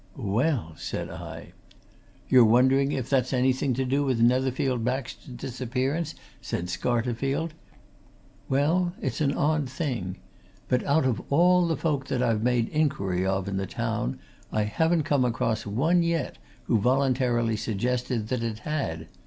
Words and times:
"Well?" 0.17 0.73
said 0.77 1.11
I. 1.11 1.53
"You're 2.27 2.43
wondering 2.43 2.91
if 2.91 3.07
that's 3.07 3.33
anything 3.33 3.75
to 3.75 3.85
do 3.85 4.03
with 4.03 4.19
Netherfield 4.19 4.83
Baxter's 4.83 5.35
disappearance?" 5.35 6.15
said 6.41 6.69
Scarterfield. 6.71 7.51
"Well 8.49 8.93
it's 8.99 9.21
an 9.21 9.31
odd 9.31 9.69
thing, 9.69 10.15
but 10.67 10.83
out 10.85 11.05
of 11.05 11.21
all 11.29 11.67
the 11.67 11.77
folk 11.77 12.07
that 12.07 12.23
I've 12.23 12.41
made 12.41 12.69
inquiry 12.69 13.27
of 13.27 13.47
in 13.47 13.57
the 13.57 13.67
town, 13.67 14.17
I 14.51 14.63
haven't 14.63 15.03
come 15.03 15.23
across 15.23 15.67
one 15.67 16.01
yet 16.01 16.39
who 16.63 16.79
voluntarily 16.79 17.55
suggested 17.55 18.29
that 18.29 18.41
it 18.41 18.57
had! 18.65 19.05